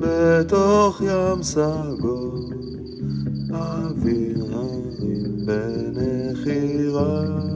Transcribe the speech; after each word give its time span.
בתוך 0.00 1.00
ים 1.00 1.42
סגול, 1.42 2.54
אוויר 3.50 4.56
הרים 4.56 5.46
בנחירה. 5.46 7.55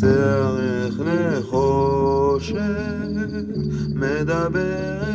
שערך 0.00 1.00
נחושת, 1.00 2.54
מדברת 3.94 5.07